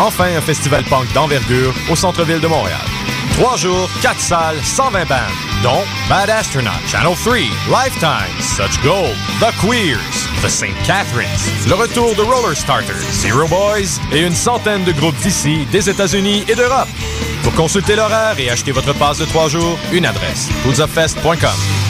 [0.00, 2.80] Enfin, un festival punk d'envergure au centre-ville de Montréal.
[3.34, 5.18] Trois jours, quatre salles, 120 bandes,
[5.62, 7.36] dont Bad Astronaut, Channel 3,
[7.68, 9.98] Lifetime, Such Gold, The Queers,
[10.42, 10.74] The St.
[10.86, 11.28] Catharines,
[11.68, 16.44] le retour de Roller Starters, Zero Boys et une centaine de groupes d'ici, des États-Unis
[16.48, 16.88] et d'Europe.
[17.42, 21.89] Pour consulter l'horaire et acheter votre passe de trois jours, une adresse, foodsofest.com.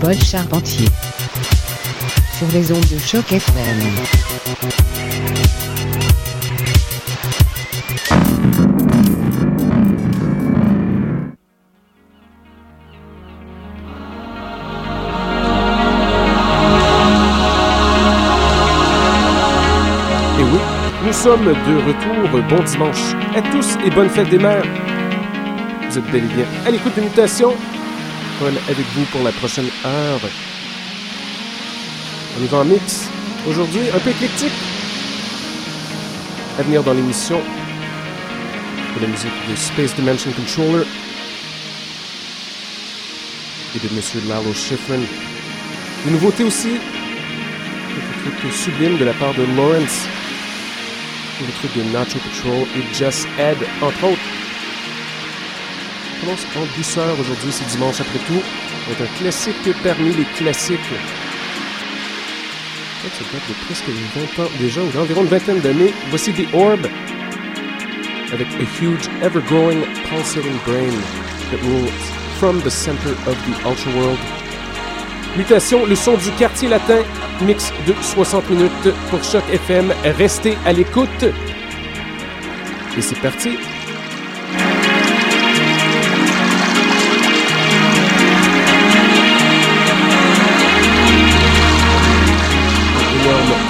[0.00, 0.88] Paul Charpentier
[2.36, 3.48] sur les ondes de choc FM.
[20.38, 20.58] Et oui,
[21.04, 21.52] nous sommes de
[21.86, 22.42] retour.
[22.48, 24.64] Bon dimanche à tous et bonne fête des mères.
[25.90, 27.54] Vous êtes bel et bien à l'écoute de Mutation.
[28.40, 30.20] Avec vous pour la prochaine heure.
[32.38, 33.08] On y va en mix.
[33.48, 34.52] Aujourd'hui, un peu éclectique.
[36.56, 37.40] À venir dans l'émission,
[38.96, 40.84] de la musique de Space Dimension Controller
[43.74, 45.00] et de Monsieur Lalo Schifrin.
[46.04, 46.76] Des nouveautés aussi.
[47.88, 50.06] Quelques trucs sublimes de la part de Lawrence.
[51.40, 54.17] Des trucs de Nacho Patrol et Just Ed, entre autres.
[56.30, 58.42] En douceur aujourd'hui, c'est dimanche après tout.
[58.86, 60.78] C'est un classique parmi les classiques.
[63.02, 63.88] Ça date de presque
[64.36, 65.94] 20 ans déjà, ou d'environ une vingtaine d'années.
[66.10, 66.86] Voici The Orb,
[68.30, 70.92] avec a huge, ever-growing, pulsating brain
[71.50, 71.90] that rules
[72.38, 74.18] from the center of the ultra world.
[75.34, 77.04] Mutation, le son du quartier latin,
[77.40, 79.94] mix de 60 minutes pour Choc FM.
[80.18, 81.24] Restez à l'écoute.
[82.98, 83.56] Et c'est parti.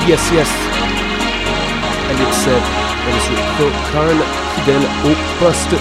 [0.09, 0.49] Yes Yes
[2.09, 3.37] Alex et Monsieur
[3.93, 4.17] Karn,
[4.55, 5.75] fidèle au poste.